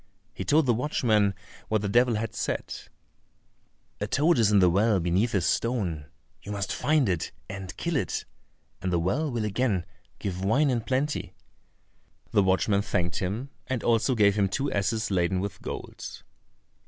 He 0.33 0.43
told 0.43 0.65
the 0.65 0.73
watchman 0.73 1.35
what 1.67 1.83
the 1.83 1.87
devil 1.87 2.15
had 2.15 2.33
said: 2.33 2.73
"A 3.99 4.07
toad 4.07 4.39
is 4.39 4.51
in 4.51 4.57
the 4.57 4.67
well 4.67 4.99
beneath 4.99 5.35
a 5.35 5.41
stone; 5.41 6.07
you 6.41 6.51
must 6.51 6.73
find 6.73 7.07
it 7.07 7.31
and 7.47 7.77
kill 7.77 7.95
it, 7.95 8.25
and 8.81 8.91
the 8.91 8.97
well 8.97 9.29
will 9.29 9.45
again 9.45 9.85
give 10.17 10.43
wine 10.43 10.71
in 10.71 10.81
plenty." 10.81 11.35
The 12.31 12.41
watchman 12.41 12.81
thanked 12.81 13.17
him, 13.19 13.51
and 13.67 13.83
also 13.83 14.15
gave 14.15 14.33
him 14.33 14.49
two 14.49 14.71
asses 14.71 15.11
laden 15.11 15.39
with 15.39 15.61
gold. 15.61 16.23